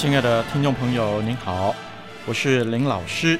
[0.00, 1.76] 亲爱的听众朋友，您好，
[2.24, 3.38] 我是林老师。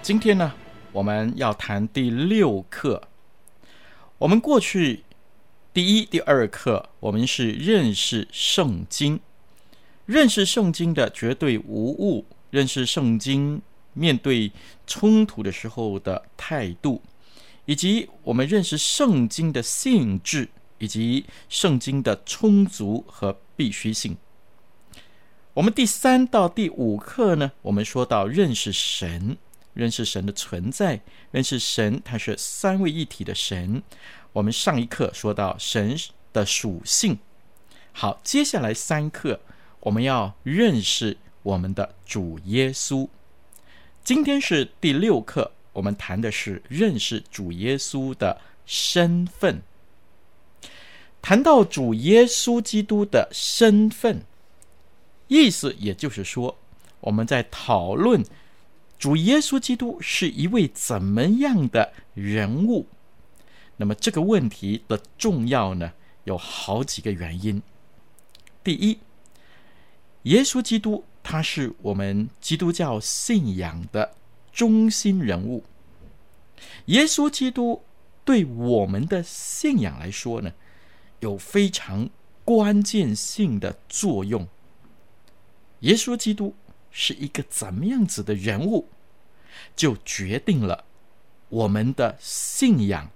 [0.00, 0.50] 今天呢，
[0.92, 3.02] 我们要谈第六课。
[4.16, 5.04] 我们过去
[5.74, 9.20] 第一、第二课，我们是认识圣经，
[10.06, 13.60] 认识圣经的绝对无误，认识圣经
[13.92, 14.50] 面对
[14.86, 17.02] 冲突的时候的态度，
[17.66, 24.16] 以及我们认识圣经的性质，以及圣经的充足和必须性。
[25.54, 29.36] 我们第三到第五课呢，我们说到认识神，
[29.74, 31.00] 认识神的存在，
[31.32, 33.82] 认识神，他是三位一体的神。
[34.32, 35.96] 我们上一课说到神
[36.32, 37.18] 的属性。
[37.92, 39.40] 好，接下来三课
[39.80, 43.08] 我们要认识我们的主耶稣。
[44.04, 49.60] 今天是第六课，我们谈的是认识主耶稣的身份。
[51.20, 54.22] 谈到主耶稣基督的身份。
[55.30, 56.58] 意思也就是说，
[57.00, 58.20] 我们在讨论
[58.98, 62.88] 主耶稣基督是一位怎么样的人物。
[63.76, 65.92] 那么这个问题的重要呢，
[66.24, 67.62] 有好几个原因。
[68.64, 68.98] 第一，
[70.24, 74.16] 耶稣基督他是我们基督教信仰的
[74.52, 75.62] 中心人物。
[76.86, 77.82] 耶稣基督
[78.24, 80.52] 对我们的信仰来说呢，
[81.20, 82.10] 有非常
[82.44, 84.48] 关键性的作用。
[85.80, 86.54] 耶稣基督
[86.90, 88.88] 是一个怎么样子的人物，
[89.74, 90.84] 就决定了
[91.48, 93.10] 我们的信仰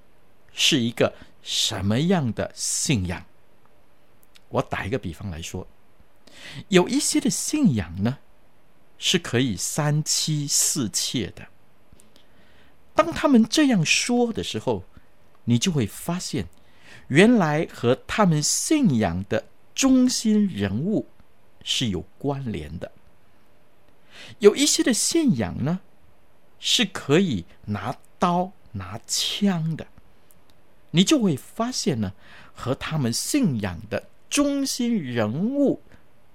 [0.53, 3.25] 是一个什么样的信仰。
[4.49, 5.67] 我打一个比方来说，
[6.69, 8.19] 有一些的信仰呢，
[8.99, 11.49] 是可以三妻四妾的。
[12.95, 14.85] 当他们这样说的时候，
[15.45, 16.47] 你就会发现，
[17.09, 21.09] 原来和他们信仰的中心人物。
[21.65, 22.93] 是有关联的。
[24.39, 25.81] 有一些的信仰呢，
[26.61, 29.85] 是可以拿刀拿枪的，
[30.93, 32.13] 你就会发现呢，
[32.55, 35.83] 和他们信仰的中心人物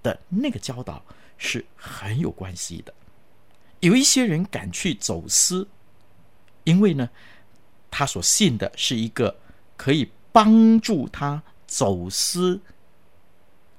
[0.03, 1.01] 的那个教导
[1.37, 2.93] 是很有关系的。
[3.79, 5.65] 有一些人敢去走私，
[6.65, 7.09] 因为呢，
[7.89, 9.39] 他所信的是一个
[9.77, 12.59] 可以帮助他走私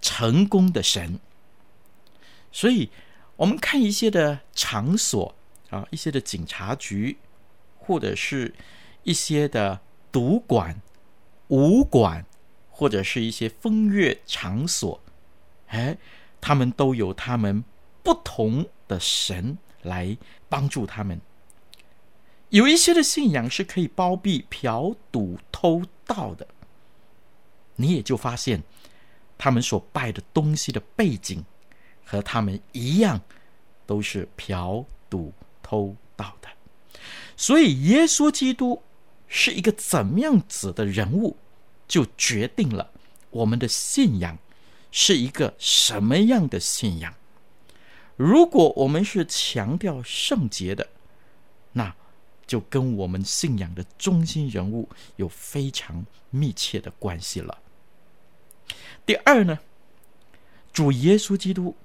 [0.00, 1.21] 成功的神。
[2.53, 2.91] 所以，
[3.37, 5.34] 我们看一些的场所
[5.71, 7.16] 啊，一些的警察局，
[7.78, 8.55] 或者是
[9.05, 9.81] 一些的
[10.11, 10.83] 赌馆、
[11.49, 12.27] 武馆，
[12.69, 15.00] 或者是一些风月场所，
[15.69, 15.97] 哎，
[16.41, 17.65] 他们都有他们
[18.03, 20.16] 不同的神来
[20.49, 21.21] 帮助他们。
[22.49, 26.48] 有一些的信仰是可以包庇嫖赌偷盗的，
[27.77, 28.65] 你也就发现
[29.39, 31.45] 他们所拜的东西的背景。
[32.10, 33.21] 和他们一样，
[33.86, 36.48] 都是嫖赌偷盗的。
[37.36, 38.83] 所以，耶稣基督
[39.28, 41.36] 是一个怎么样子的人物，
[41.86, 42.91] 就决定了
[43.30, 44.36] 我们的信仰
[44.91, 47.15] 是一个什么样的信仰。
[48.16, 50.89] 如果我们是强调圣洁的，
[51.74, 51.95] 那
[52.45, 57.57] 就跟我们信仰的中心人物有非常密切的关系了。
[59.07, 59.60] 第二呢，
[60.72, 61.77] 主耶稣基督。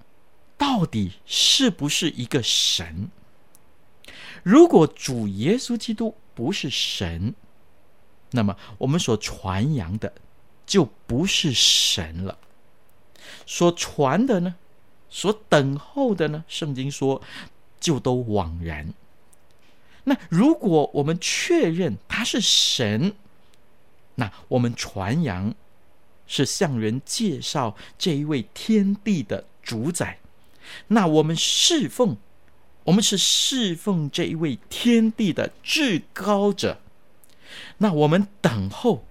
[0.58, 3.10] 到底是不是一个神？
[4.44, 7.34] 如果主耶稣基督不是神，
[8.32, 10.14] 那么我们所传扬的
[10.66, 12.38] 就不是神了。
[13.46, 14.56] 所传的呢，
[15.10, 17.22] 所等候的呢，圣经说
[17.80, 18.94] 就都枉然。
[20.04, 23.16] 那如果我们确认他是神，
[24.16, 25.54] 那我们传扬
[26.28, 30.20] 是向人介绍这一位天地的主宰。
[30.88, 32.18] 那我们侍奉，
[32.86, 36.80] 我们是侍奉这一位天地的至高者。
[37.78, 39.06] 那我们等候，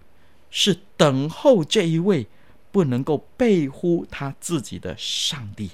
[0.50, 2.26] 是等候这一位
[2.70, 5.70] 不能够背乎他自己的上帝。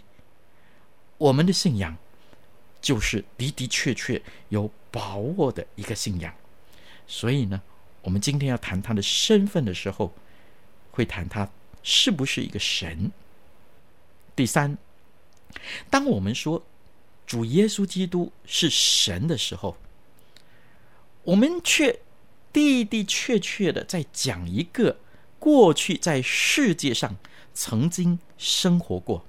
[1.18, 1.96] 我们的信仰，
[2.80, 6.32] 就是的的确确有把握的一个信仰。
[7.06, 7.60] 所以呢，
[8.02, 10.12] 我们今天要谈他的身份的时候，
[10.90, 11.50] 会谈他
[11.82, 13.10] 是不是一个神。
[14.36, 14.78] 第三，
[15.88, 16.64] 当我们说
[17.26, 19.76] 主耶稣基督是神的时候，
[21.22, 22.00] 我们却
[22.52, 24.98] 的的确确的在讲一个
[25.38, 27.16] 过去在世界上
[27.54, 29.24] 曾经生活过，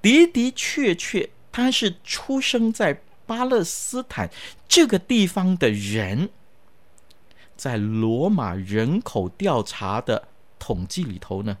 [0.00, 4.30] 的的确确他是出生在巴勒斯坦
[4.66, 6.30] 这个地方的人，
[7.56, 10.28] 在罗马人口调查的
[10.58, 11.58] 统计里头呢，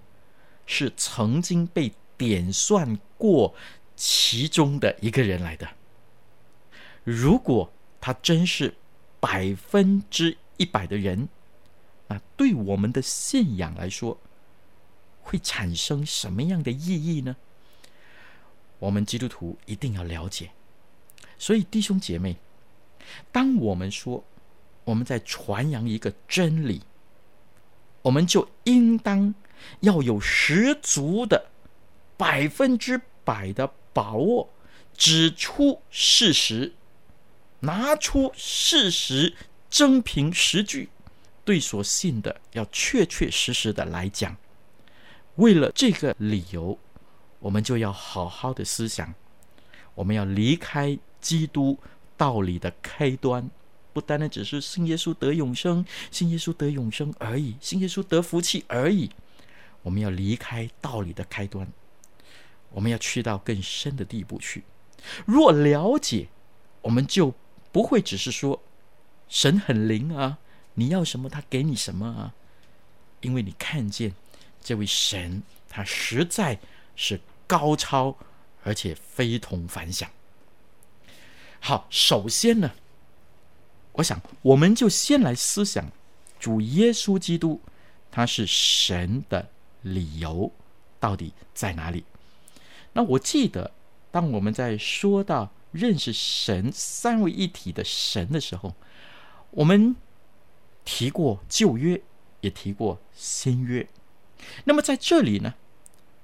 [0.66, 1.92] 是曾经被
[2.28, 3.54] 点算过
[3.96, 5.68] 其中的一个人来的。
[7.04, 7.70] 如果
[8.00, 8.74] 他真是
[9.20, 11.28] 百分之一百的人，
[12.08, 14.18] 那对我们的信仰来说，
[15.20, 17.36] 会产生什么样的意义呢？
[18.78, 20.50] 我们基督徒一定要了解。
[21.38, 22.36] 所以弟兄姐妹，
[23.30, 24.24] 当我们说
[24.84, 26.82] 我们在传扬一个真理，
[28.02, 29.34] 我们就应当
[29.80, 31.51] 要有十足的
[32.16, 34.48] 百分之百的把握，
[34.96, 36.72] 指出事实，
[37.60, 39.34] 拿出事实。
[39.70, 40.90] 真凭实据，
[41.46, 44.36] 对所信的要确确实实的来讲。
[45.36, 46.78] 为了这个理由，
[47.38, 49.14] 我们就要好好的思想。
[49.94, 51.78] 我们要离开基督
[52.18, 53.50] 道理的开端，
[53.94, 59.08] 不单单只是信耶稣得永生，信耶稣得永生而已，信耶稣得福气而已。
[59.80, 61.66] 我们要离开道理的开端，
[62.72, 64.64] 我们要去到更深的地步去。
[65.24, 66.28] 若了解，
[66.80, 67.34] 我们就
[67.70, 68.62] 不会只是说。
[69.28, 70.38] 神很灵啊！
[70.74, 72.34] 你要什么，他给你什么啊！
[73.22, 74.14] 因为你看见
[74.62, 76.60] 这位神，他实在
[76.94, 78.14] 是高超，
[78.62, 80.10] 而且非同凡响。
[81.60, 82.72] 好，首先呢，
[83.92, 85.90] 我想我们就先来思想
[86.38, 87.58] 主耶稣基督
[88.10, 89.48] 他是神的
[89.80, 90.52] 理由
[91.00, 92.04] 到底在哪里？
[92.92, 93.70] 那我记得，
[94.10, 98.74] 当我们在说到认识神三位一体的神的时候，
[99.50, 99.96] 我们
[100.84, 102.00] 提过旧约，
[102.40, 103.88] 也提过新约。
[104.64, 105.54] 那么在这里呢，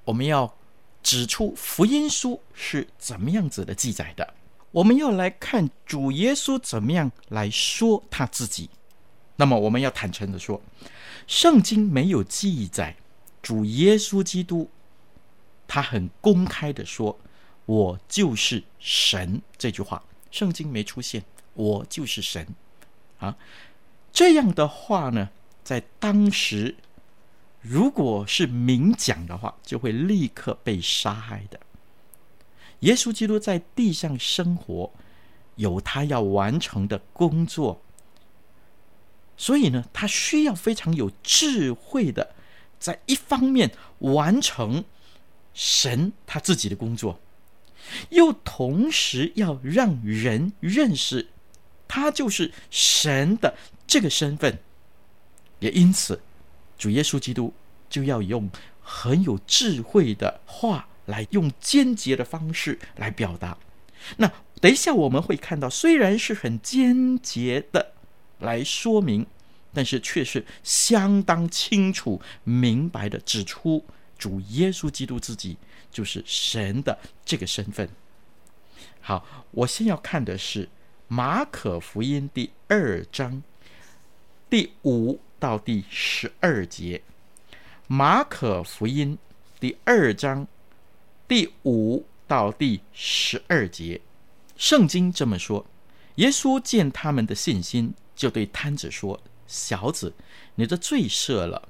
[0.04, 0.54] 我们要
[1.02, 4.34] 指出福音书是怎么样子的记载的。
[4.70, 8.68] 我们要来看主耶稣怎么样来说他自己。
[9.36, 10.60] 那么我们要坦诚的说，
[11.26, 12.96] 圣经没有记载
[13.40, 14.68] 主耶稣基督，
[15.68, 17.16] 他很公开的说
[17.66, 21.22] ：“我就是神。”这句话，圣经没出现。
[21.54, 22.46] 我就是神。
[23.18, 23.36] 啊，
[24.12, 25.28] 这样的话呢，
[25.62, 26.76] 在当时，
[27.60, 31.60] 如果是明讲的话，就会立刻被杀害的。
[32.80, 34.92] 耶稣基督在地上生活，
[35.56, 37.82] 有他要完成的工作，
[39.36, 42.36] 所以呢，他需要非常有智慧的，
[42.78, 44.84] 在一方面完成
[45.58, 47.18] 神他自己的工作，
[48.10, 51.26] 又同时要让人认识。
[51.88, 54.58] 他就是神的这个身份，
[55.58, 56.20] 也因此，
[56.78, 57.52] 主耶稣基督
[57.90, 58.48] 就要用
[58.80, 63.58] 很有智慧的话来用间接的方式来表达。
[64.18, 67.94] 那等一下我们会看到，虽然是很间接的
[68.38, 69.26] 来说明，
[69.72, 73.84] 但是却是相当清楚明白的指出，
[74.18, 75.56] 主耶稣基督自己
[75.90, 77.88] 就是神的这个身份。
[79.00, 80.68] 好，我先要看的是。
[81.10, 83.42] 马可福音第二章
[84.50, 87.00] 第五到第十二节。
[87.86, 89.16] 马可福音
[89.58, 90.46] 第二章
[91.26, 93.98] 第五到第十二节，
[94.58, 95.64] 圣经这么说：
[96.16, 100.12] 耶稣见他们的信心，就对瘫子说：“小子，
[100.56, 101.67] 你的罪赦了。”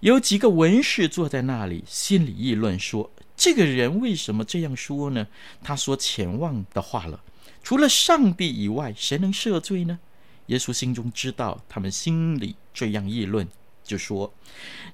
[0.00, 5.26] 有几个文士坐在那里，心里议论说：“这个人为什么这样说呢？
[5.62, 7.20] 他说僭妄的话了。”
[7.62, 9.98] 除了上帝以外，谁能赦罪呢？
[10.46, 13.46] 耶稣心中知道他们心里这样议论，
[13.84, 14.32] 就说：“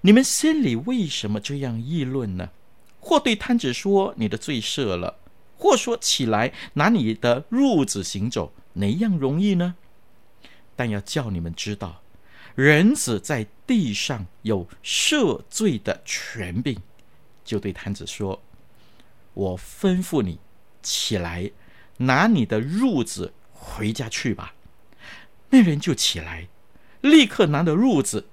[0.02, 2.50] 你们心里为什么这样议论呢？
[2.98, 5.18] 或对瘫子说：‘你的罪赦了’，
[5.56, 9.76] 或说：‘起来，拿你的褥子行走’，哪样容易呢？
[10.74, 12.02] 但要叫你们知道，
[12.54, 16.78] 人子在地上有赦罪的权柄，
[17.44, 18.40] 就对坛子说
[19.34, 20.38] ：“我吩咐你
[20.80, 21.50] 起来，
[21.96, 24.54] 拿你的褥子回家去吧。”
[25.50, 26.46] 那人就起来，
[27.00, 28.28] 立刻拿着褥子，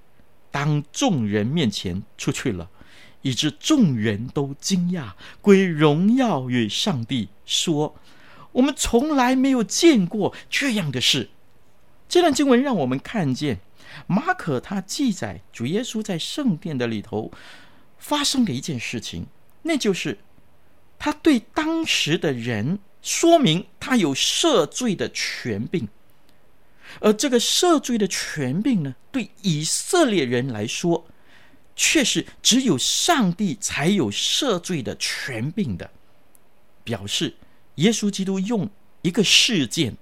[0.52, 2.70] 当众人面前出去了，
[3.24, 7.96] 以致众人都惊讶，归荣耀与上帝，说
[8.54, 11.30] ：“我们从来没有见过这样的事。”
[12.08, 13.62] 这段经文让我们看见。
[14.08, 17.32] 马可他记载主耶稣在圣殿的里头
[17.98, 19.26] 发生的一件事情，
[19.64, 20.18] 那就是
[20.98, 25.88] 他对当时的人说明他有赦罪的权柄，
[27.00, 31.08] 而这个赦罪的权柄呢，对以色列人来说，
[31.76, 35.90] 却是只有上帝才有赦罪的权柄的，
[36.84, 37.36] 表示
[37.76, 38.70] 耶稣基督用
[39.02, 39.96] 一个事件，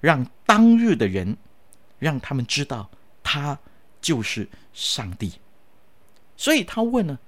[0.00, 1.36] 让当日的人
[1.98, 2.90] 让他们知道。
[3.32, 3.58] 他
[4.02, 5.32] 就是上帝，
[6.36, 7.18] 所以他问呢，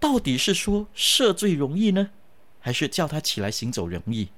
[0.00, 2.12] 到底是说赦罪容易呢，
[2.60, 4.30] 还是叫他起来行走容易？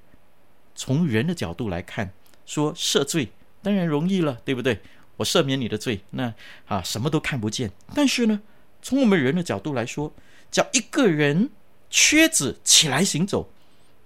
[0.74, 2.12] 从人的角度来看，
[2.44, 3.28] 说赦罪
[3.62, 4.80] 当然容易了，对不对？
[5.18, 6.34] 我赦免你的罪，那
[6.66, 7.70] 啊什么都看不见。
[7.94, 8.42] 但是呢，
[8.82, 10.12] 从我们人的角度来说，
[10.50, 11.50] 叫一个人
[11.88, 13.48] 瘸子起来行走，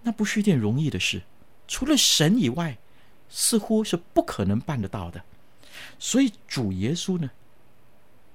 [0.02, 1.22] 那不是一件容易的事，
[1.66, 2.76] 除了神以外，
[3.30, 5.24] 似乎是不可能办得到的。
[5.98, 7.30] 所以主耶稣呢，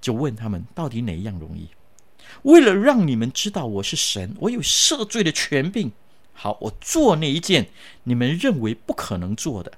[0.01, 1.69] 就问他们到底哪一样容易？
[2.43, 5.91] 为了让你们知道我是神，我有赦罪的权柄。
[6.33, 7.67] 好，我做那一件
[8.03, 9.71] 你们认为不可能做的，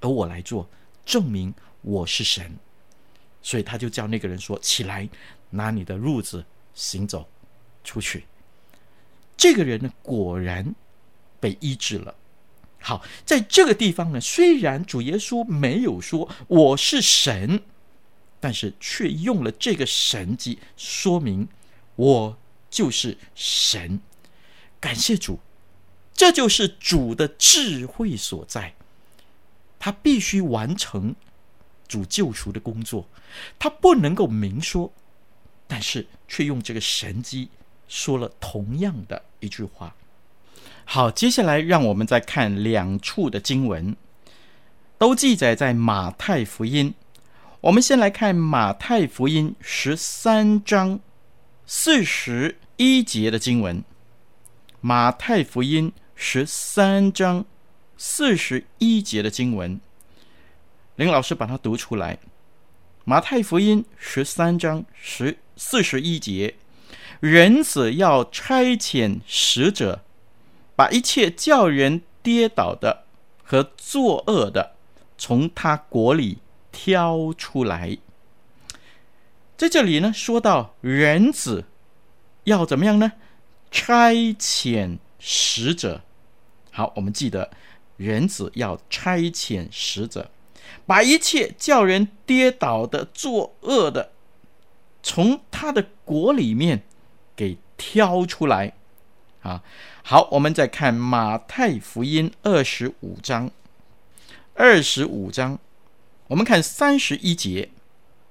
[0.00, 0.68] 而我来做，
[1.04, 1.52] 证明
[1.82, 2.56] 我是神。
[3.42, 5.08] 所以他就叫那个人说：“起来，
[5.50, 7.28] 拿你的褥子行走
[7.84, 8.24] 出去。”
[9.36, 10.74] 这个人呢，果然
[11.38, 12.14] 被医治了。
[12.82, 17.62] 好，在这个地方呢，虽然主耶稣没有说我是神，
[18.40, 21.46] 但是却用了这个神迹说明
[21.96, 22.38] 我
[22.70, 24.00] 就是神。
[24.80, 25.38] 感谢主，
[26.14, 28.74] 这就是主的智慧所在。
[29.78, 31.14] 他必须完成
[31.86, 33.06] 主救赎的工作，
[33.58, 34.90] 他不能够明说，
[35.66, 37.50] 但是却用这个神迹
[37.88, 39.94] 说了同样的一句话。
[40.84, 43.94] 好，接下来让我们再看两处的经文，
[44.98, 46.94] 都记载在马太福音。
[47.60, 50.98] 我们先来看马太福音十三章
[51.64, 53.84] 四十一节的经文。
[54.80, 57.44] 马太福音十三章
[57.96, 59.78] 四十一节的经文，
[60.96, 62.18] 林老师把它读出来。
[63.04, 66.54] 马太福音十三章十四十一节，
[67.20, 70.02] 人子要差遣使者。
[70.80, 73.04] 把一切叫人跌倒的
[73.44, 74.76] 和作恶的，
[75.18, 76.38] 从他国里
[76.72, 77.98] 挑出来。
[79.58, 81.66] 在这里呢，说到人子
[82.44, 83.12] 要怎么样呢？
[83.70, 86.00] 差遣使者。
[86.70, 87.50] 好，我们记得
[87.98, 90.30] 人子要差遣使者，
[90.86, 94.12] 把一切叫人跌倒的、作恶的，
[95.02, 96.84] 从他的国里面
[97.36, 98.72] 给挑出来。
[99.42, 99.62] 啊，
[100.02, 103.50] 好，我们再看马太福音二十五章，
[104.52, 105.58] 二十五章，
[106.26, 107.70] 我们看三十一节，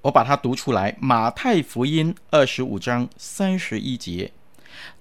[0.03, 0.95] 我把它读出来。
[0.99, 4.31] 马太福音二十五章三十一节，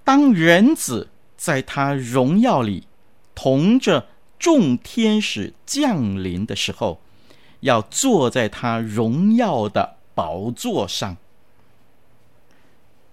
[0.03, 2.87] 当人子在他荣耀里
[3.35, 4.07] 同着
[4.39, 6.99] 众天使降临的时候，
[7.59, 11.17] 要坐在他荣耀的宝座上。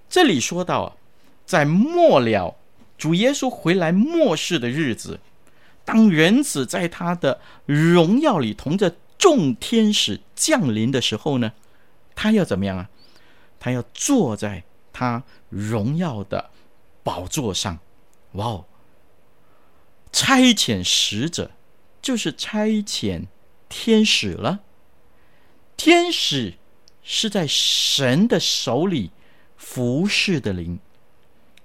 [0.08, 0.96] 这里说到，
[1.44, 2.56] 在末了。
[2.96, 5.20] 主耶稣回来末世的日子，
[5.84, 11.52] 当人子在他的荣耀里同着众天使降临的时候呢，
[12.14, 12.90] 他要怎么样啊？
[13.58, 16.50] 他要坐在他荣耀的
[17.02, 17.78] 宝座上。
[18.32, 18.64] 哇哦！
[20.12, 21.50] 差遣使者
[22.00, 23.26] 就是差遣
[23.68, 24.60] 天使了。
[25.76, 26.54] 天使
[27.02, 29.10] 是在神的手里
[29.56, 30.78] 服侍的灵。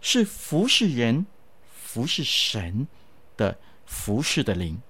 [0.01, 1.27] 是服侍人、
[1.72, 2.88] 服侍神
[3.38, 4.81] 的服侍的灵，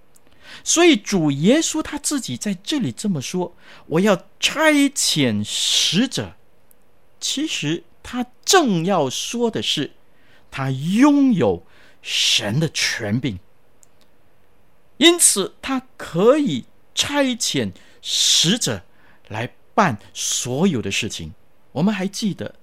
[0.64, 3.56] 所以主耶稣他自己在这里这么说
[3.88, 6.36] ：“我要差遣使者。”
[7.20, 9.92] 其实他正要说的是，
[10.50, 11.66] 他拥有
[12.02, 13.38] 神的权柄，
[14.98, 16.66] 因此他可以
[16.96, 18.84] 差遣使者
[19.28, 21.34] 来办所有的事情。
[21.74, 22.56] 我们还记得。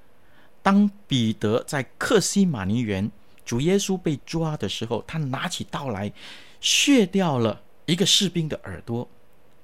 [0.68, 3.10] 当彼得在克西马尼园，
[3.42, 6.12] 主耶稣被抓的时候，他拿起刀来，
[6.60, 9.08] 削掉了一个士兵的耳朵。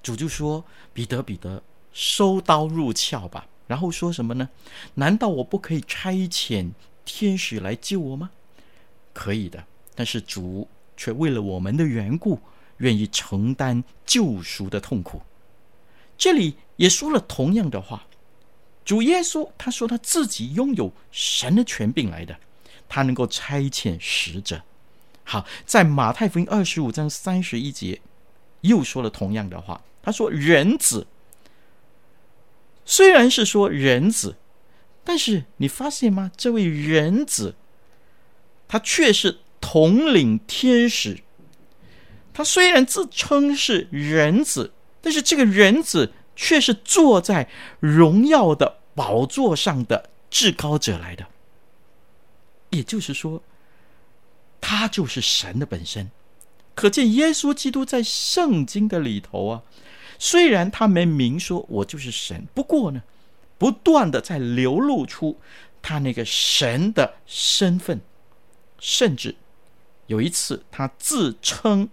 [0.02, 3.46] 主就说：“彼得，彼得，收刀入鞘吧。
[3.66, 4.48] 然后说什么呢？
[4.94, 6.70] 难道我不可以差遣
[7.04, 8.30] 天使来救我吗？
[9.12, 9.62] 可以的，
[9.94, 12.40] 但是主却为了我们的缘故，
[12.78, 15.20] 愿意承担救赎的痛苦。
[16.16, 18.06] 这里也说了同样的话。
[18.84, 22.36] 主耶稣他说他自己拥有神的权柄来的，
[22.86, 24.62] 他能够差遣使者。
[25.24, 28.02] 好，在马太福音二十五章三十一节
[28.60, 29.80] 又说了同样的话。
[30.02, 31.06] 他说：“人子
[32.84, 34.36] 虽然是说人子，
[35.02, 36.30] 但是你发现吗？
[36.36, 37.54] 这位人子
[38.68, 41.22] 他却是统领天使。
[42.34, 47.48] 他虽然自称是人子，但是这个人子。”却是坐在
[47.80, 51.26] 荣耀的宝座上的至高者来的，
[52.70, 53.42] 也就是说，
[54.60, 56.10] 他就是神的本身。
[56.74, 59.62] 可见耶稣基督在圣经的里头啊，
[60.18, 63.02] 虽然他没明说我就是神，不过呢，
[63.58, 65.38] 不断的在流露出
[65.80, 68.00] 他那个神的身份，
[68.80, 69.36] 甚至
[70.08, 71.88] 有一次他自称，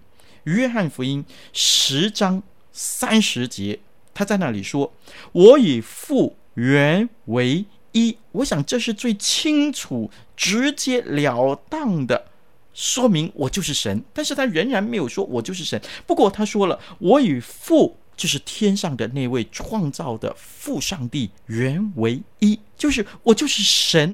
[0.45, 3.79] 约翰福音十章三十节。
[4.13, 4.93] 他在那里说
[5.31, 12.27] ：“我与父原为一。”我想这是最清楚、直截了当的
[12.73, 14.03] 说明我就是神。
[14.13, 15.81] 但是他仍然没有说我就是神。
[16.05, 24.13] 不过他说了：“我与父就是天上的那位创造的父上帝原为一，就是我就是神。”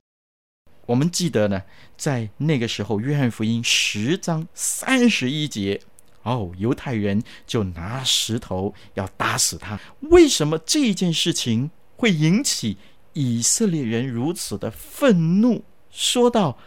[0.87, 1.63] 我们记得呢，
[1.97, 5.81] 在那个时候，《约翰福音》十章三十一节。
[6.27, 9.79] 哦，犹太人就拿石头要打死他。
[10.01, 12.77] 为什么这件事情会引起
[13.13, 15.63] 以色列人如此的愤怒？
[15.89, 16.57] 说到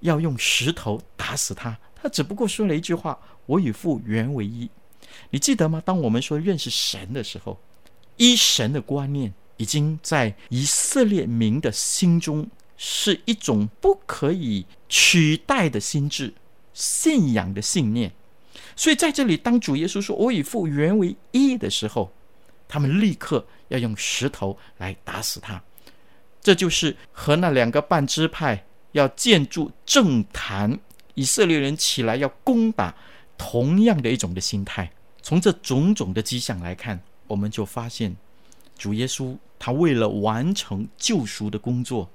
[0.00, 4.68] 要用石头打死他，他只不过说了一句话：“我与父原为一。”
[5.30, 5.82] 你记得吗？
[5.84, 7.58] 当我们说认识神的时候，
[8.18, 16.34] 一神的观念已经在以色列民的心中是一种不可以取代的心智、
[16.74, 18.12] 信仰的信念。
[18.76, 22.12] 所以在这里，当主耶稣说“我与父原为一”的时候，
[22.68, 25.60] 他们立刻要用石头来打死他。
[26.42, 30.78] 这就是和那两个半支派要建筑政坛，
[31.14, 32.94] 以色列人起来要攻打
[33.38, 34.92] 同样的一种的心态。
[35.22, 38.14] 从这种种的迹象来看，我们就发现
[38.76, 42.08] 主耶稣他为了完成救赎的工作，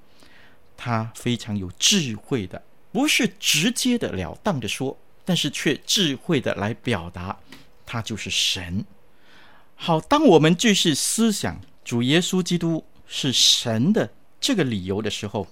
[0.78, 4.96] 他非常有智慧的，不是直接的了当的说。
[5.32, 7.40] 但是却智慧的来表达，
[7.86, 8.84] 他就是神。
[9.76, 15.48] 好，当我们继续思想主耶稣基督是神的这个理由的时候，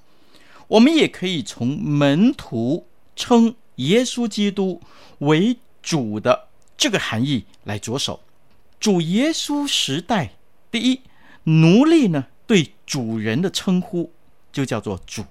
[0.67, 4.81] 我们也可以从门徒称耶稣基督
[5.19, 8.19] 为主的这个含义来着手。
[8.81, 10.33] 主耶稣时代，
[10.69, 10.99] 第一，
[11.43, 14.11] 奴隶呢对主人的称呼
[14.51, 15.23] 就叫做主；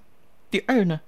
[0.50, 1.02] 第二呢，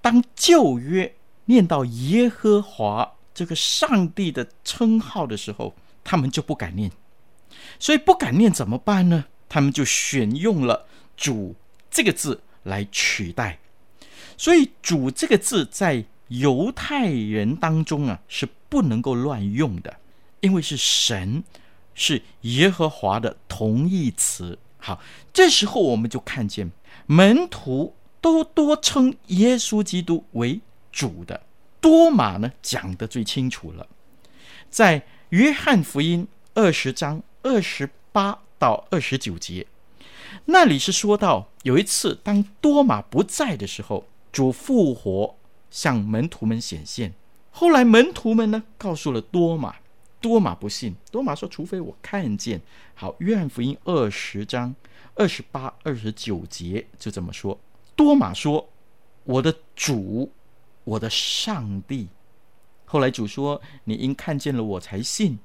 [0.00, 1.14] 当旧约。
[1.48, 6.90] 念到耶和华这个上帝的称号的时候，他们就不敢念，
[7.78, 9.24] 所以不敢念怎么办呢？
[9.48, 11.54] 他们就选用了“主”
[11.90, 13.58] 这个字来取代。
[14.36, 19.96] 所以“主”这个字在犹太人当中啊是不能够乱用的，
[20.40, 21.42] 因为是神，
[21.94, 24.58] 是耶和华的同义词。
[24.76, 25.00] 好，
[25.32, 26.70] 这时候我们就看见
[27.06, 30.60] 门徒都多称耶稣基督为。
[30.98, 31.40] 主的
[31.80, 33.86] 多马呢，讲得最清楚了，
[34.68, 39.64] 在约翰福音二十章二十八到二十九节，
[40.46, 45.36] 那里是说到有一次当多马不在的时候，主复活
[45.70, 47.14] 向门徒们显现，
[47.52, 49.76] 后来门徒们呢告诉了多马，
[50.20, 52.60] 多马不信，多马说，除非我看见。
[52.96, 54.74] 好，约翰福音二十章
[55.14, 57.56] 二十八二十九节就这么说，
[57.94, 58.68] 多马说，
[59.22, 60.32] 我的主。
[60.88, 62.08] 我的上帝。
[62.86, 65.38] 后来主说：“你因看见了我才信，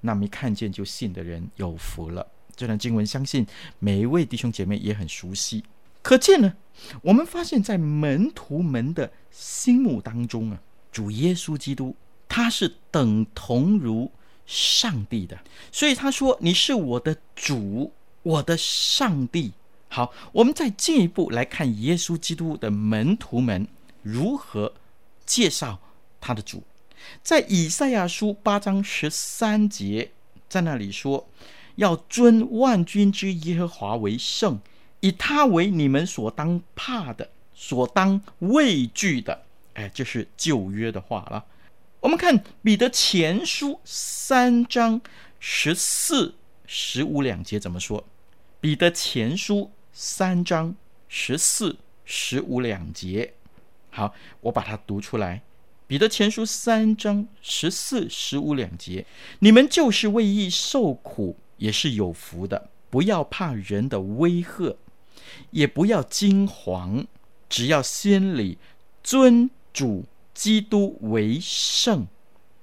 [0.00, 3.46] 那没看见就信的人有福了。”这段经文相信
[3.78, 5.62] 每一位弟兄姐妹也很熟悉。
[6.00, 6.54] 可见呢，
[7.02, 10.58] 我们发现，在门徒们的心目当中啊，
[10.90, 11.94] 主耶稣基督
[12.26, 14.10] 他是等同如
[14.46, 15.38] 上帝的，
[15.70, 19.52] 所以他说：“你是我的主，我的上帝。”
[19.90, 23.68] 好，我们再进一步来看耶稣基督的门徒们
[24.02, 24.72] 如何。
[25.26, 25.80] 介绍
[26.20, 26.62] 他的主，
[27.22, 30.12] 在以赛亚书八章十三节，
[30.48, 31.28] 在那里说
[31.76, 34.60] ：“要尊万军之耶和华为圣，
[35.00, 39.42] 以他为你们所当怕的，所当畏惧的。”
[39.74, 41.44] 哎，这是旧约的话了。
[42.00, 45.00] 我们看彼得前书三章
[45.38, 46.34] 十四、
[46.66, 48.06] 十五两节怎么说？
[48.60, 50.74] 彼得前书三章
[51.08, 53.34] 十四、十五两节。
[53.96, 55.40] 好，我把它读出来。
[55.86, 59.06] 彼得前书三章十四、十五两节：
[59.38, 62.68] 你们就是为义受苦，也是有福的。
[62.90, 64.76] 不要怕人的威吓，
[65.50, 67.06] 也不要惊惶，
[67.48, 68.58] 只要心里
[69.02, 70.04] 尊主
[70.34, 72.06] 基督为圣。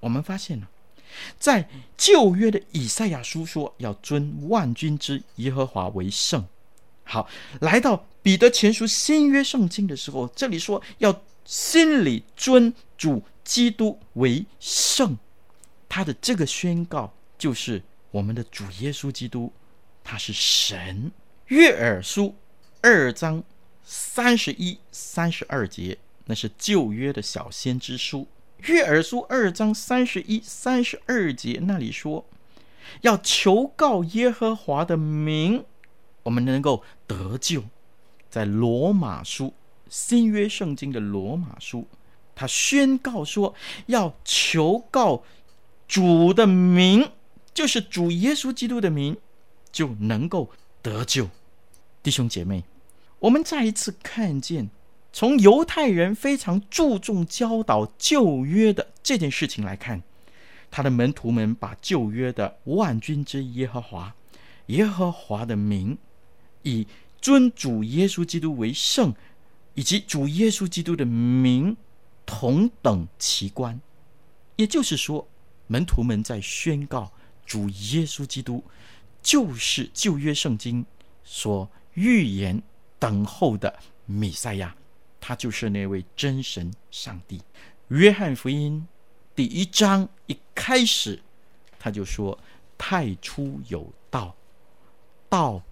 [0.01, 0.69] 我们发现了，
[1.39, 1.67] 在
[1.97, 6.45] 旧约的以赛亚书说要尊万军之耶和华为圣。
[7.03, 7.27] 好，
[7.59, 15.17] 来到彼得前书新约圣经的时候，这里说要心里尊主基督为圣。
[15.89, 19.51] 他的这个宣告就是我们的主耶稣基督，
[20.03, 21.11] 他是神。
[21.47, 22.33] 约珥书
[22.81, 23.43] 二章
[23.83, 28.25] 三十一、三十二节，那是旧约的小先知书。
[28.59, 32.25] 约珥书二章三十一、三十二节那里说，
[33.01, 35.65] 要求告耶和华的名，
[36.23, 37.65] 我们能够得救。
[38.33, 39.53] 在罗马书
[39.89, 41.87] 新约圣经的罗马书，
[42.33, 43.53] 他宣告说，
[43.85, 45.23] 要求告
[45.87, 47.11] 主的名，
[47.53, 49.15] 就是主耶稣基督的名，
[49.71, 50.49] 就能够
[50.81, 51.29] 得救。
[52.01, 52.63] 弟兄姐妹，
[53.19, 54.71] 我们再一次看见。
[55.11, 60.01] 从犹太人非常注重教导旧约的这件事情来看，
[60.71, 64.15] 他的门徒们把旧约的万军之耶和华、
[64.65, 65.95] 耶和华的名，
[66.63, 66.87] 以
[67.23, 69.15] 尊主耶稣基督为圣，
[69.75, 71.77] 以及主耶稣基督的名
[72.25, 73.79] 同等奇观。
[74.57, 75.25] 也就是说，
[75.67, 77.09] 门徒们在宣告
[77.45, 78.61] 主耶稣基督
[79.21, 80.85] 就是旧约圣经
[81.23, 82.61] 所预言
[82.99, 83.73] 等候的
[84.05, 84.75] 弥赛亚。
[85.21, 87.41] 他就是那位真神上帝。
[87.87, 88.85] 约翰福音
[89.33, 91.21] 第一章一开始，
[91.79, 92.37] 他就说
[92.77, 94.35] ：“太初有道，
[95.29, 95.63] 道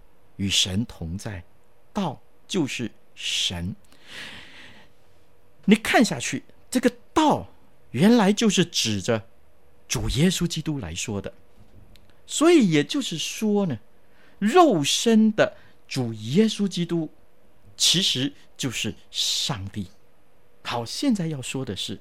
[0.42, 1.44] 与神同在，
[1.94, 3.76] 道就是神。”
[5.66, 7.48] 你看下去，这个道
[7.92, 9.28] 原来就是指着
[9.88, 11.32] 主耶稣基督来说的。
[12.26, 13.78] 所以也就是说呢，
[14.40, 15.56] 肉身的
[15.88, 17.12] 主耶稣基督。
[17.78, 19.88] 其实就是上帝。
[20.64, 22.00] 好，现在要说的是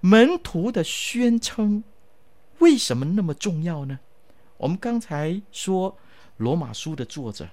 [0.00, 1.82] 门徒的宣称
[2.58, 3.98] 为什么那么重要呢？
[4.58, 5.96] 我们刚才说
[6.38, 7.48] 罗马书的作者，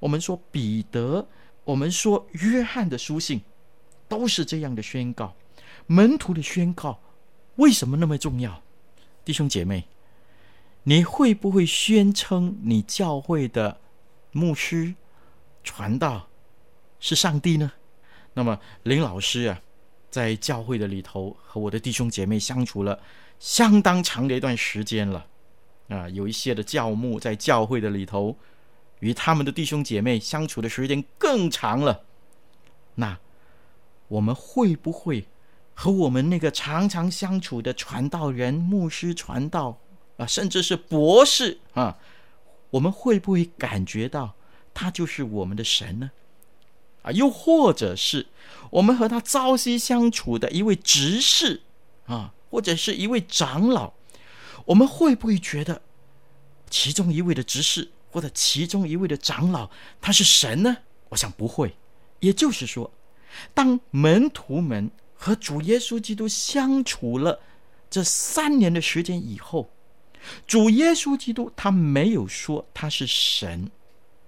[0.00, 1.26] 我们说彼得，
[1.64, 3.42] 我们说约翰的书信，
[4.08, 5.34] 都是这样的宣告。
[5.86, 7.00] 门徒的宣告
[7.56, 8.62] 为什么那么重要？
[9.24, 9.86] 弟兄姐妹，
[10.84, 13.80] 你会不会宣称你教会的
[14.32, 14.94] 牧师
[15.62, 16.28] 传道
[16.98, 17.72] 是上帝呢？
[18.34, 19.60] 那么林老师啊，
[20.10, 22.98] 在教会的里头和我的弟兄姐妹相处了
[23.38, 25.26] 相当长的一段时间了
[25.92, 28.34] 啊，有一些的教牧在教会的里头
[29.00, 32.04] 与他们的弟兄姐妹相处的时间更长了。
[32.94, 33.18] 那
[34.08, 35.26] 我们会不会
[35.74, 39.78] 和我们那个常常相处的传道人、牧师传道
[40.16, 41.98] 啊，甚至是博士啊，
[42.70, 44.34] 我们会不会感觉到
[44.72, 46.10] 他就是我们的神呢？
[47.02, 48.28] 啊，又或者是
[48.70, 51.62] 我们和他朝夕相处的一位执事
[52.06, 53.92] 啊，或者是一位长老，
[54.64, 55.82] 我们会不会觉得
[56.70, 59.70] 其中一位的执事或者其中一位的长老
[60.00, 60.76] 他是神呢？
[61.10, 61.74] 我想不会。
[62.20, 62.92] 也就是说，
[63.52, 67.40] 当门徒们和主耶稣基督相处了
[67.90, 69.70] 这三年的时间以后，
[70.46, 73.70] 主耶稣基督他没有说他是神，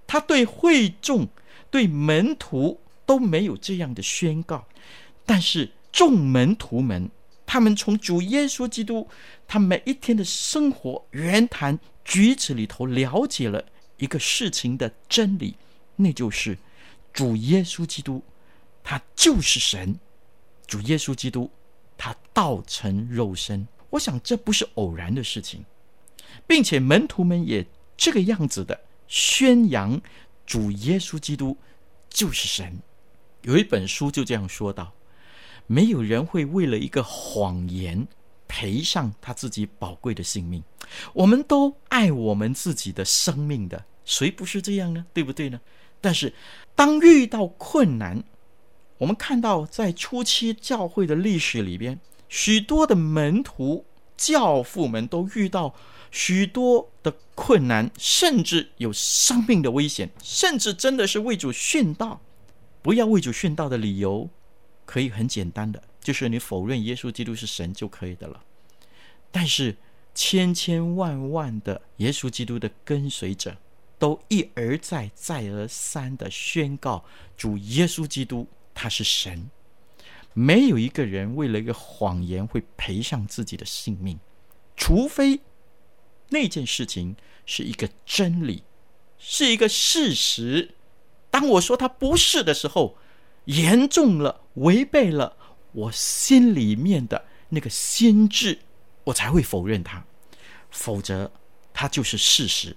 [0.06, 1.28] 他对会众。
[1.70, 4.64] 对门徒都没有这样的宣告，
[5.26, 7.10] 但是众门徒们，
[7.46, 9.08] 他们从主耶稣基督
[9.46, 13.64] 他每一天的生活、言谈举止里头，了解了
[13.98, 15.56] 一个事情的真理，
[15.96, 16.58] 那就是
[17.12, 18.22] 主耶稣基督
[18.82, 19.98] 他就是神，
[20.66, 21.50] 主耶稣基督
[21.96, 23.66] 他道成肉身。
[23.90, 25.64] 我想这不是偶然的事情，
[26.46, 27.64] 并且门徒们也
[27.96, 30.00] 这个样子的宣扬。
[30.46, 31.56] 主耶稣基督
[32.10, 32.78] 就是神。
[33.42, 34.92] 有一本书就这样说道：
[35.66, 38.06] 没有人会为了一个谎言
[38.46, 40.62] 赔上他自己宝贵的性命。
[41.12, 45.06] 我们都爱我们自己的生命的，谁不是这样呢？
[45.12, 45.60] 对不对呢？
[46.00, 46.32] 但是
[46.74, 48.22] 当遇到困难，
[48.98, 51.98] 我们看到在初期教会的历史里边，
[52.28, 53.84] 许多的门徒、
[54.16, 55.74] 教父们都遇到。
[56.16, 62.20] 许多的困难，甚至有生命的危险，甚至真的是为主殉道。
[62.82, 64.30] 不要为主殉道的理由，
[64.84, 68.42] 可以很简单的，就是你否认耶稣基督是神就可以的了。
[69.30, 69.76] 但是
[70.14, 73.56] 千千万万的耶稣基督的跟随者，
[73.98, 77.04] 都一而再、再而三的宣告
[77.36, 79.50] 主耶稣基督他是神。
[80.32, 84.18] 没有一个人为了一个谎言会赔上自己的性命，
[84.76, 85.40] 除非
[86.30, 87.14] 那件事情
[87.46, 88.64] 是一个真理，
[89.16, 90.74] 是一个事实。
[91.30, 92.96] 当我说他不是的时候，
[93.46, 95.36] 严重了，违背了
[95.72, 98.58] 我心里面的那个心智，
[99.04, 100.04] 我才会否认它。
[100.70, 101.30] 否则，
[101.72, 102.76] 它就是事实。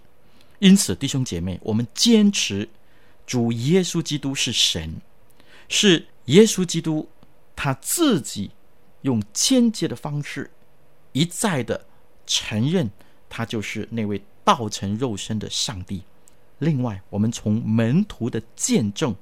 [0.59, 2.67] 因此，弟兄姐妹，我们坚持
[3.25, 5.01] 主耶稣基督是神，
[5.67, 7.09] 是耶稣基督。
[7.59, 8.51] 他自己
[9.01, 10.51] 用间接的方式
[11.11, 11.87] 一再的
[12.27, 12.87] 承认，
[13.27, 16.03] 他就是那位道成肉身的上帝。
[16.59, 19.15] 另外，我们从门徒的见证、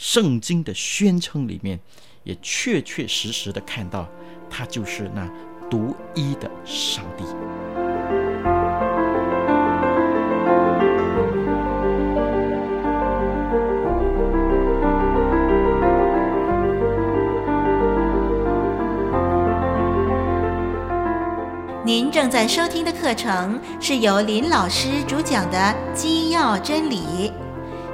[0.00, 1.78] 圣经的宣称里面，
[2.24, 4.08] 也确确实实的看到，
[4.48, 5.30] 他就是那
[5.68, 7.24] 独一的上帝。
[21.84, 25.58] 您正在收听的课程是由林老师主讲的
[25.92, 26.96] 《基要真理》，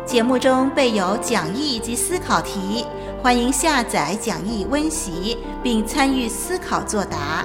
[0.06, 2.86] 节目中备有讲义及思考题，
[3.20, 7.44] 欢迎下载讲义温习并参与思考作答。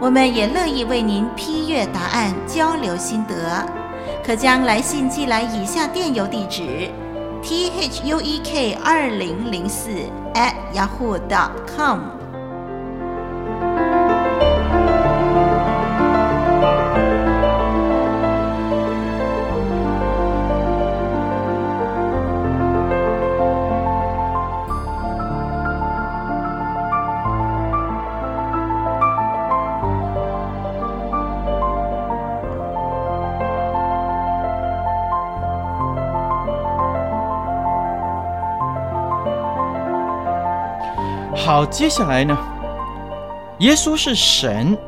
[0.00, 3.66] 我们也乐意为您批阅答案，交流心得。
[4.24, 6.88] 可将来信寄来以下电邮地址
[7.42, 9.90] ：t h u e k 二零零四
[10.34, 12.19] at yahoo dot com
[41.52, 42.38] 好，接下来呢？
[43.58, 44.78] 耶稣是神，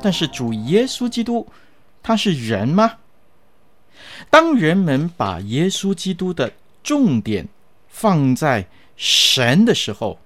[0.00, 1.46] 但是主耶稣基督
[2.02, 2.94] 他是人吗？
[4.30, 6.50] 当人们把耶稣基督的
[6.82, 7.46] 重点
[7.88, 8.66] 放在
[8.96, 10.18] 神的时候，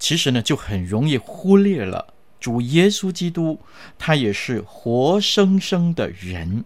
[0.00, 3.60] 其实呢就很容易忽略了主耶稣基督
[3.96, 6.64] 他也是活生生的人。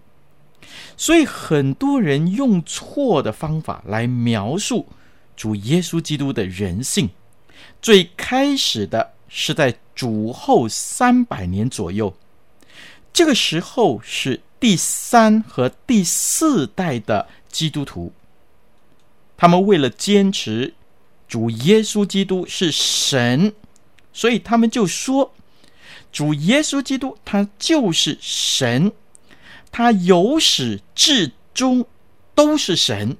[0.97, 4.89] 所以很多人用错的方法来描述
[5.37, 7.11] 主耶稣基督的人性。
[7.81, 12.15] 最开始的是在主后三百年左右，
[13.13, 18.13] 这个时候是第三和第四代的基督徒，
[19.37, 20.75] 他们为了坚持
[21.27, 23.53] 主耶稣基督是神，
[24.13, 25.33] 所以他们就说
[26.13, 28.93] 主耶稣基督他就是神，
[29.71, 31.87] 他由始至终
[32.35, 33.17] 都是神。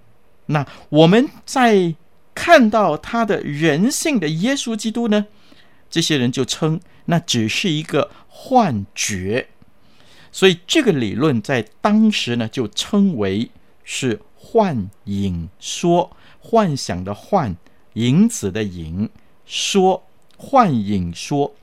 [0.47, 1.95] 那我们在。
[2.35, 5.27] 看到他的人性的耶稣基督呢，
[5.91, 9.49] 这些人就称那只是一个幻觉，
[10.33, 13.51] 所以这个理论在当时呢就称为
[13.85, 17.55] 是幻影说，幻想的幻，
[17.95, 19.11] 影子的影，
[19.45, 20.03] 说
[20.37, 21.55] 幻影说。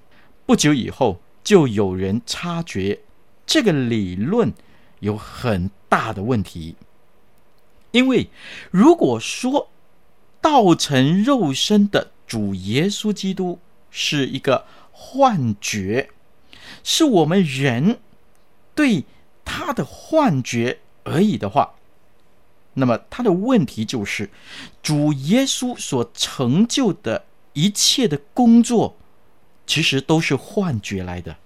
[0.45, 2.99] 不久以后，就有人察觉
[3.45, 4.53] 这个理论
[4.99, 6.75] 有很大的问题，
[7.91, 8.29] 因为
[8.69, 9.71] 如果说。
[10.41, 13.59] 道成肉身的主耶稣基督
[13.91, 16.09] 是一个幻觉，
[16.83, 17.99] 是我们人
[18.75, 19.05] 对
[19.43, 21.75] 他的幻觉而已的话，
[22.75, 24.29] 那么他的问题就是，
[24.81, 28.95] 主耶稣所成就的一切的工作，
[29.65, 31.37] 其实都是幻觉来的。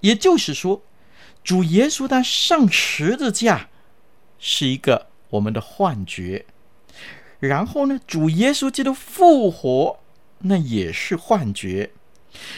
[0.00, 0.82] 也就是说，
[1.44, 3.68] 主耶稣他上十字架
[4.38, 6.46] 是一个我们的幻觉。
[7.40, 10.00] 然后呢，主耶稣基督复活，
[10.40, 11.92] 那也是幻觉。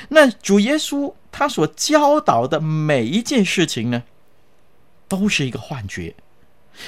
[0.09, 4.05] 那主耶稣他所教导的每一件事情呢，
[5.07, 6.15] 都是一个幻觉。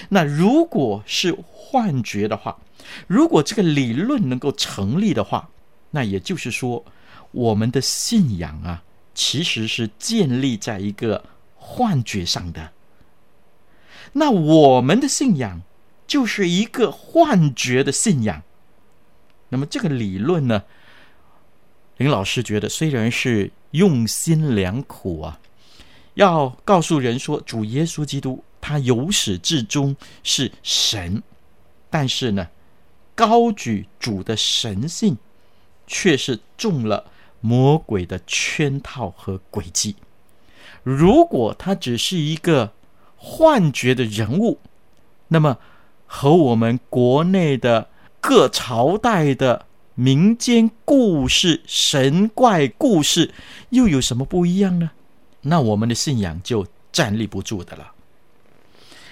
[0.08, 2.58] 那如果是幻觉的话，
[3.06, 5.50] 如果这个理论能够成立的话，
[5.90, 6.82] 那也就是说，
[7.30, 8.82] 我们的信仰啊，
[9.14, 11.22] 其实是建立在一个
[11.56, 12.72] 幻觉上的。
[14.14, 15.60] 那我们的信仰。
[16.06, 18.42] 就是一个幻觉的信仰。
[19.48, 20.64] 那么这个理论呢，
[21.96, 25.40] 林老师觉得虽然是用心良苦啊，
[26.14, 31.22] 要告诉人说主耶稣基督他由始至终是神，
[31.90, 32.48] 但是呢，
[33.14, 35.16] 高举主的神性，
[35.86, 37.10] 却是中了
[37.40, 39.96] 魔鬼的圈套和诡计。
[40.82, 42.72] 如果他只是一个
[43.16, 44.58] 幻觉的人物。
[45.28, 45.56] 那么
[46.14, 47.88] 和我们国内的
[48.20, 53.32] 各朝代的民间故事、神怪故事
[53.70, 54.90] 又有什么不一样呢？
[55.40, 57.92] 那我们的信仰就站立不住的了。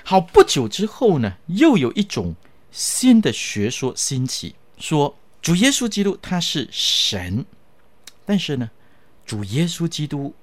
[0.05, 2.37] 好，不久之后呢，又有一种
[2.71, 7.47] 新的学说兴起，说主耶稣基督他是神，
[8.27, 8.71] 但是呢，
[9.25, 10.35] 主耶稣基督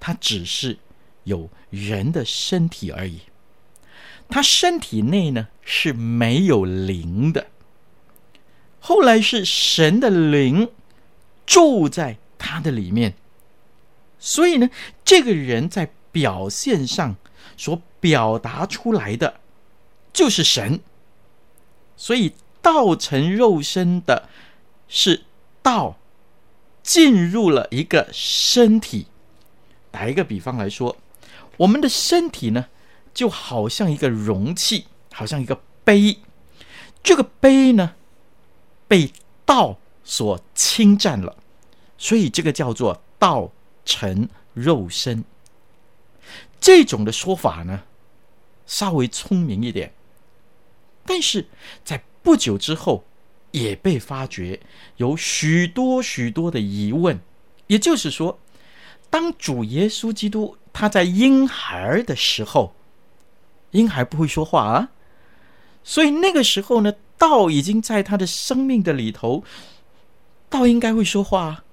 [0.00, 0.78] 他只是
[1.24, 3.20] 有人的身体而已，
[4.30, 7.48] 他身体内呢是没有灵的。
[8.78, 10.70] 后来是神的灵
[11.44, 13.14] 住在他的里面，
[14.18, 14.70] 所以呢，
[15.04, 17.16] 这个人在表现上
[17.56, 19.40] 所表达出来的
[20.12, 20.80] 就是神。
[21.96, 24.28] 所以道成肉身的
[24.86, 25.24] 是
[25.62, 25.96] 道
[26.82, 29.08] 进入了一个身体。
[29.90, 30.96] 打一个比方来说，
[31.56, 32.66] 我们的身体呢，
[33.14, 36.18] 就好像一个容器，好像一个杯。
[37.02, 37.94] 这个杯呢，
[38.86, 39.10] 被
[39.46, 41.34] 道所侵占了，
[41.96, 43.50] 所以这个叫做道
[43.86, 45.24] 成肉身。
[46.60, 47.84] 这种的说法呢，
[48.66, 49.94] 稍微聪明一点，
[51.06, 51.46] 但是
[51.82, 53.04] 在不久之后
[53.52, 54.60] 也被发觉
[54.96, 57.18] 有许多许多的疑问。
[57.68, 58.38] 也就是说，
[59.08, 62.74] 当主耶稣基督他在婴孩的时候，
[63.70, 64.90] 婴孩不会说话啊，
[65.86, 66.92] 所以那个时候呢。
[67.18, 69.42] 道已经在他的生命的里头，
[70.50, 71.64] 道应该会说话，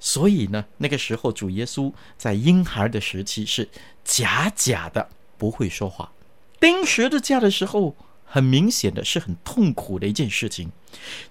[0.00, 3.68] 所以呢，那个时候主耶稣在婴孩的时期是
[4.02, 6.10] 假假的不会说话。
[6.58, 10.68] 钉十字架的时候，很明显的是很痛苦的一件事情。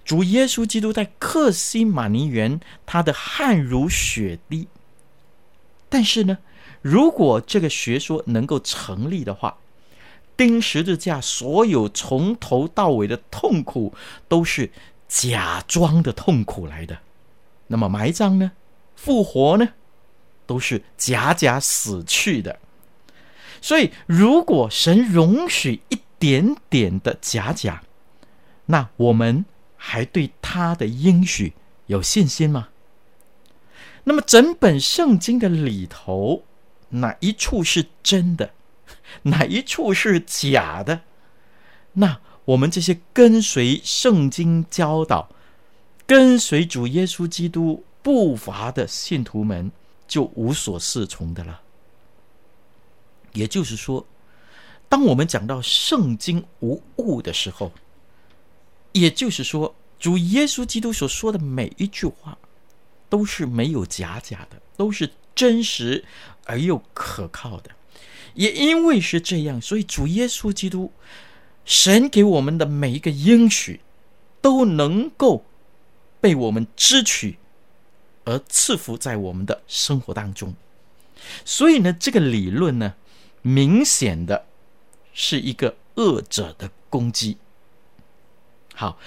[0.02, 4.66] 主耶稣基督在克西马尼园，他的汗如血滴。
[5.90, 6.38] 但是呢，
[6.80, 9.58] 如果这个学说能够成立的话，
[10.38, 13.92] 钉十字架，所有从头到尾的痛苦
[14.28, 14.70] 都是
[15.08, 16.98] 假装的痛苦来的。
[17.66, 18.52] 那么埋葬呢？
[18.94, 19.70] 复活呢？
[20.46, 22.60] 都是假假死去的。
[23.60, 27.82] 所以，如果神容许一点点的假假，
[28.66, 29.44] 那我们
[29.76, 31.52] 还对他的应许
[31.86, 32.68] 有信心吗？
[34.04, 36.44] 那么，整本圣经的里头，
[36.90, 38.52] 哪一处是真的？
[39.22, 41.02] 哪一处是假的？
[41.94, 45.28] 那我们这些跟随圣经教导、
[46.06, 49.70] 跟随主耶稣基督步伐的信徒们，
[50.06, 51.60] 就无所适从的了。
[53.32, 54.06] 也就是说，
[54.88, 57.70] 当我们讲到圣经无误的时候，
[58.92, 62.38] 也就是说，主耶稣基督所说的每一句话，
[63.10, 66.04] 都是没有假假的，都是真实
[66.46, 67.70] 而又可靠的。
[68.34, 70.92] 也因为是这样，所以主耶稣基督，
[71.64, 73.80] 神给我们的每一个应许，
[74.40, 75.44] 都能够
[76.20, 77.38] 被我们支取，
[78.24, 80.54] 而赐福在我们的生活当中。
[81.44, 82.94] 所以呢，这个理论呢，
[83.42, 84.46] 明显的
[85.12, 87.38] 是一个恶者的攻击。
[88.74, 88.98] 好，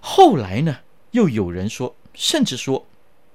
[0.00, 0.80] 后来呢，
[1.12, 2.86] 又有人说，甚至说，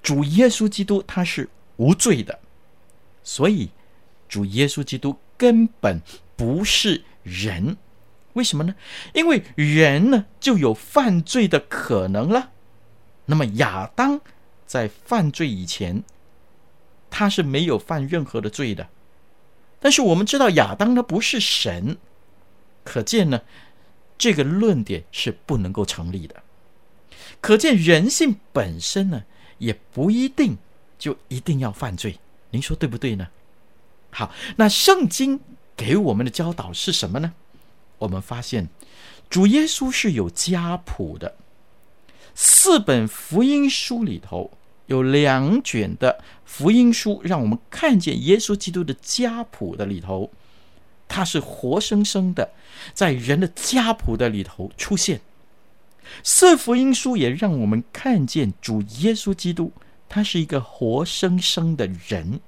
[0.02, 2.38] 主耶稣基督他是无罪的，
[3.24, 3.70] 所以
[4.28, 5.18] 主耶稣基督。
[5.40, 6.02] 根本
[6.36, 7.78] 不是人，
[8.34, 8.74] 为什么呢？
[9.14, 12.50] 因为人呢就有犯罪的可能了。
[13.24, 14.20] 那么亚当
[14.66, 16.04] 在犯罪以前，
[17.08, 18.90] 他是没有犯任何的罪的。
[19.78, 21.96] 但是我们知道亚当呢不是神，
[22.84, 23.40] 可见呢
[24.18, 26.42] 这个论点是不能够成立的。
[27.40, 29.24] 可见人性本身呢
[29.56, 30.58] 也不一定
[30.98, 32.18] 就一定要犯罪，
[32.50, 33.26] 您说对不对呢？
[34.10, 35.40] 好，那圣经
[35.76, 37.32] 给我们的教导是什么呢？
[37.98, 38.68] 我们发现
[39.28, 41.36] 主耶稣是有家谱的，
[42.34, 44.50] 四本福音书里头
[44.86, 50.30] 有两卷的福音书，让我们看见耶稣基督的家谱的里头，
[51.06, 52.50] 他是活生生的
[52.92, 55.20] 在人的家谱的里头出现。
[56.24, 59.72] 四福音书也让我们看见主耶稣基督，
[60.08, 62.40] 他是一个活生生的人。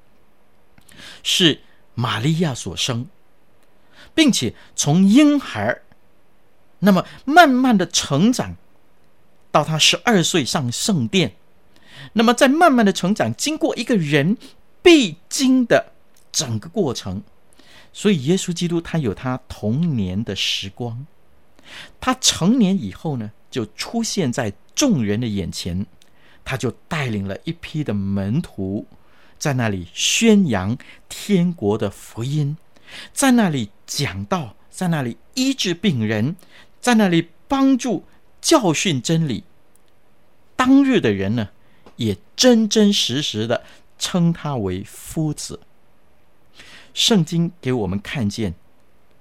[1.22, 1.60] 是
[1.94, 3.06] 玛利亚所生，
[4.14, 5.80] 并且从婴孩，
[6.78, 8.56] 那么慢慢的成长，
[9.50, 11.34] 到他十二岁上圣殿，
[12.14, 14.36] 那么在慢慢的成长，经过一个人
[14.82, 15.92] 必经的
[16.32, 17.22] 整个过程，
[17.92, 21.06] 所以耶稣基督他有他童年的时光，
[22.00, 25.86] 他成年以后呢，就出现在众人的眼前，
[26.44, 28.86] 他就带领了一批的门徒。
[29.42, 30.78] 在那里宣扬
[31.08, 32.56] 天国的福音，
[33.12, 36.36] 在那里讲道，在那里医治病人，
[36.80, 38.04] 在那里帮助
[38.40, 39.42] 教训真理。
[40.54, 41.48] 当日的人呢，
[41.96, 43.64] 也真真实实的
[43.98, 45.58] 称他为夫子。
[46.94, 48.54] 圣经给我们看见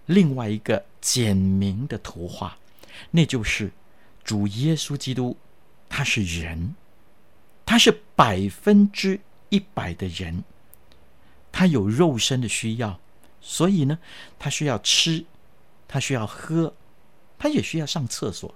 [0.05, 2.59] 另外一个简明的图画，
[3.09, 3.71] 那就是
[4.23, 5.35] 主耶稣基督，
[5.89, 6.75] 他是人，
[7.65, 9.19] 他是百分之
[9.51, 10.43] 一百的人，
[11.51, 12.99] 他有肉身的需要，
[13.39, 13.99] 所以呢，
[14.39, 15.25] 他需要吃，
[15.87, 16.73] 他需要喝，
[17.37, 18.55] 他也需要上厕所，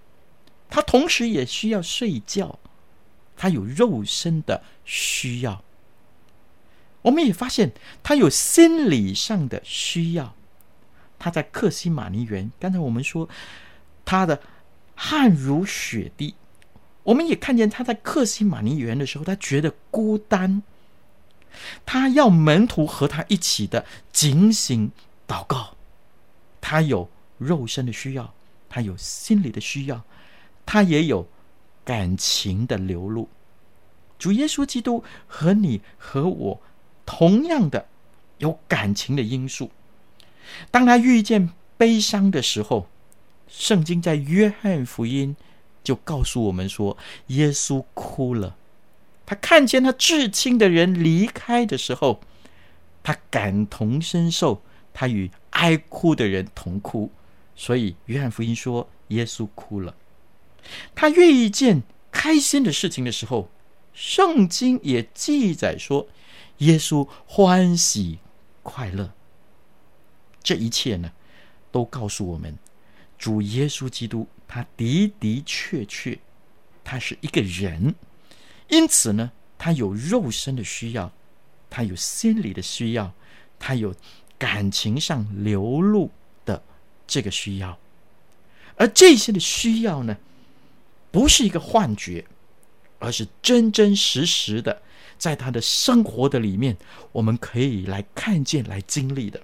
[0.69, 2.57] 他同时也需要睡觉，
[3.35, 5.63] 他有肉身的需要。
[7.01, 7.71] 我们也发现
[8.01, 10.33] 他有心理上的需要。
[11.19, 13.27] 他在克西马尼园，刚才我们说
[14.03, 14.41] 他的
[14.95, 16.35] 汗如雪滴。
[17.03, 20.63] 我们也看见他在克西马尼园的时候，他觉得孤单。
[21.85, 24.91] 他要门徒和他一起的警醒
[25.27, 25.75] 祷告。
[26.61, 28.33] 他有肉身的需要，
[28.69, 30.03] 他有心理的需要，
[30.65, 31.27] 他也有
[31.83, 33.29] 感情的流露。
[34.17, 36.61] 主耶稣基督和你和我。
[37.05, 37.85] 同样的，
[38.39, 39.69] 有感情的因素。
[40.71, 42.87] 当他遇见悲伤的时候，
[43.47, 45.35] 圣经在约翰福音
[45.83, 46.97] 就告诉我们说，
[47.27, 48.55] 耶稣哭了。
[49.25, 52.21] 他看见他至亲的人离开的时候，
[53.03, 54.61] 他感同身受，
[54.93, 57.11] 他与哀哭的人同哭。
[57.55, 59.95] 所以约翰福音说，耶稣哭了。
[60.93, 63.49] 他遇见开心的事情的时候，
[63.93, 66.07] 圣经也记载说。
[66.59, 68.19] 耶稣欢喜
[68.63, 69.11] 快乐，
[70.41, 71.11] 这一切呢，
[71.69, 72.57] 都告诉我们，
[73.17, 76.17] 主耶稣基督他的的确确，
[76.81, 77.93] 他是一个人，
[78.67, 81.11] 因此呢，他有肉身的需要，
[81.69, 83.13] 他有心理的需要，
[83.59, 83.93] 他有
[84.37, 86.11] 感情上流露
[86.45, 86.61] 的
[87.05, 87.77] 这个需要，
[88.75, 90.17] 而这些的需要呢，
[91.11, 92.25] 不是一个幻觉，
[92.99, 94.81] 而是真真实实的。
[95.17, 96.75] 在他的生活的里面，
[97.13, 99.41] 我们可以来看见、来经历的，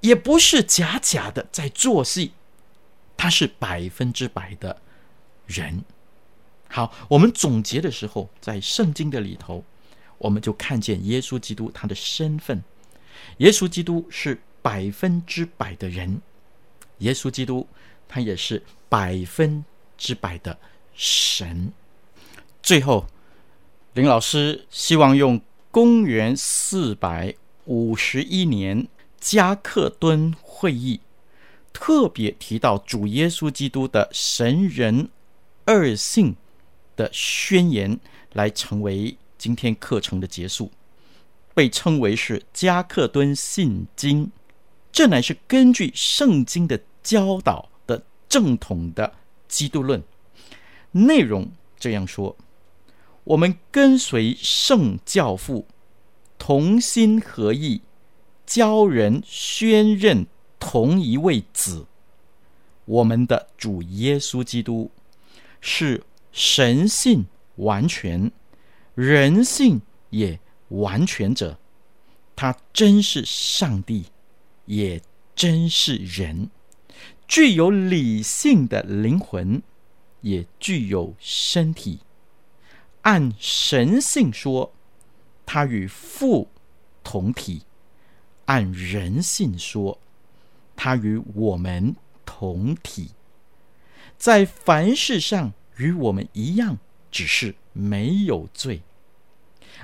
[0.00, 2.32] 也不是假假的在做戏，
[3.18, 4.80] 他是百分之百的
[5.46, 5.84] 人。
[6.70, 9.64] 好，我们总结的时候，在圣经的里头，
[10.18, 12.62] 我们就看见耶稣基督他的身份。
[13.38, 16.22] 耶稣基督是百分之百的人，
[16.98, 17.66] 耶稣基督
[18.08, 19.64] 他也是百分
[19.98, 20.56] 之百的
[20.94, 21.72] 神。
[22.62, 23.06] 最后。
[23.94, 25.40] 林老师希望用
[25.72, 28.86] 公元四百五十一年
[29.18, 31.00] 加克敦会议
[31.72, 35.10] 特别提到主耶稣基督的神人
[35.64, 36.36] 二性
[37.00, 37.98] 的宣言，
[38.34, 40.70] 来成为今天课程的结束，
[41.54, 44.30] 被称为是加克敦信经。
[44.92, 49.14] 这乃是根据圣经的教导的正统的
[49.48, 50.02] 基督论
[50.90, 51.50] 内容。
[51.78, 52.36] 这样说。
[53.24, 55.66] 我们跟随圣教父，
[56.38, 57.80] 同心合意，
[58.44, 60.26] 教人宣认
[60.58, 61.86] 同一位子。
[62.86, 64.90] 我们的主耶稣基督
[65.60, 66.02] 是
[66.32, 67.26] 神性
[67.56, 68.30] 完全，
[68.94, 71.58] 人性也完全者。
[72.36, 74.06] 他真是上帝，
[74.64, 75.02] 也
[75.34, 76.48] 真是人，
[77.28, 79.62] 具有理性的灵魂，
[80.22, 82.00] 也具有身体。
[83.02, 84.72] 按神性说，
[85.44, 86.48] 他与父
[87.02, 87.62] 同体；
[88.46, 89.98] 按人性说，
[90.76, 93.10] 他与我们同体。
[94.16, 96.78] 在凡事上与我们一样，
[97.10, 98.82] 只是没有罪。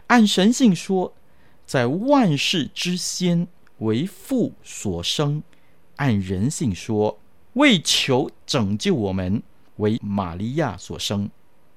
[0.08, 1.14] 按神性说，
[1.64, 5.40] 在万事之先为父所生；
[5.96, 7.18] 按人性说，
[7.54, 9.42] 为求拯救我们，
[9.76, 11.30] 为玛利亚所生。